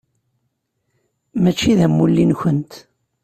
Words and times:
Mačči 1.41 1.71
d 1.77 1.79
amulli-nkent. 1.85 2.71